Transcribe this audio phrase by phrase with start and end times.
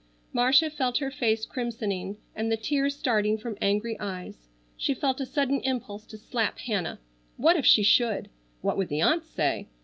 [0.33, 4.47] Marcia felt her face crimsoning, and the tears starting from angry eyes.
[4.75, 6.99] She felt a sudden impulse to slap Hannah.
[7.37, 8.31] What if she should!
[8.61, 9.67] What would the aunts say?